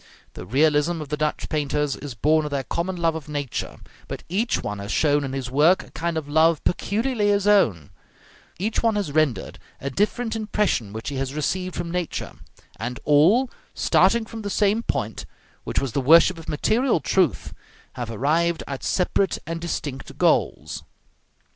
The 0.33 0.47
realism 0.47 0.99
of 0.99 1.09
the 1.09 1.15
Dutch 1.17 1.47
painters 1.47 1.95
is 1.95 2.15
born 2.15 2.43
of 2.43 2.49
their 2.49 2.63
common 2.63 2.95
love 2.95 3.13
of 3.13 3.29
nature: 3.29 3.77
but 4.07 4.23
each 4.29 4.63
one 4.63 4.79
has 4.79 4.91
shown 4.91 5.23
in 5.23 5.33
his 5.33 5.51
work 5.51 5.83
a 5.83 5.91
kind 5.91 6.17
of 6.17 6.27
love 6.27 6.63
peculiarly 6.63 7.27
his 7.27 7.45
own; 7.45 7.91
each 8.57 8.81
one 8.81 8.95
has 8.95 9.11
rendered 9.11 9.59
a 9.79 9.91
different 9.91 10.35
impression 10.35 10.91
which 10.91 11.09
he 11.09 11.17
has 11.17 11.35
received 11.35 11.75
from 11.75 11.91
nature; 11.91 12.33
and 12.79 12.99
all, 13.03 13.51
starting 13.75 14.25
from 14.25 14.41
the 14.41 14.49
same 14.49 14.81
point, 14.81 15.27
which 15.65 15.79
was 15.79 15.91
the 15.91 16.01
worship 16.01 16.39
of 16.39 16.49
material 16.49 16.99
truth, 16.99 17.53
have 17.93 18.09
arrived 18.09 18.63
at 18.67 18.83
separate 18.83 19.37
and 19.45 19.61
distinct 19.61 20.17
goals. 20.17 20.81